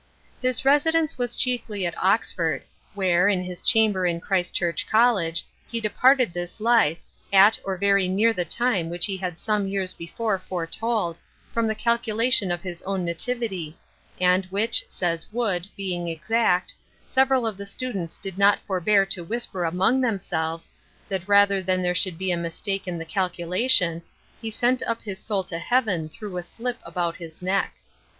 His 0.41 0.65
residence 0.65 1.19
was 1.19 1.35
chiefly 1.35 1.85
at 1.85 1.95
Oxford; 1.95 2.63
where, 2.95 3.27
in 3.27 3.43
his 3.43 3.61
chamber 3.61 4.03
in 4.03 4.19
Christ 4.19 4.55
Church 4.55 4.87
College, 4.89 5.45
he 5.67 5.79
departed 5.79 6.33
this 6.33 6.59
life, 6.59 6.97
at 7.31 7.59
or 7.63 7.77
very 7.77 8.07
near 8.07 8.33
the 8.33 8.43
time 8.43 8.89
which 8.89 9.05
he 9.05 9.15
had 9.15 9.37
some 9.37 9.67
years 9.67 9.93
before 9.93 10.39
foretold, 10.39 11.19
from 11.53 11.67
the 11.67 11.75
calculation 11.75 12.49
of 12.51 12.63
his 12.63 12.81
own 12.81 13.05
nativity, 13.05 13.77
and 14.19 14.45
which, 14.47 14.83
says 14.87 15.27
Wood, 15.31 15.67
being 15.77 16.07
exact, 16.07 16.73
several 17.05 17.45
of 17.45 17.55
the 17.55 17.67
students 17.67 18.17
did 18.17 18.39
not 18.39 18.57
forbear 18.65 19.05
to 19.05 19.23
whisper 19.23 19.63
among 19.65 20.01
themselves, 20.01 20.71
that 21.09 21.27
rather 21.27 21.61
than 21.61 21.83
there 21.83 21.93
should 21.93 22.17
be 22.17 22.31
a 22.31 22.37
mistake 22.37 22.87
in 22.87 22.97
the 22.97 23.05
calculation, 23.05 24.01
he 24.41 24.49
sent 24.49 24.81
up 24.87 25.03
his 25.03 25.19
soul 25.19 25.43
to 25.43 25.59
heaven 25.59 26.09
through 26.09 26.37
a 26.37 26.41
slip 26.41 26.79
about 26.83 27.17
his 27.17 27.43
neck. 27.43 27.75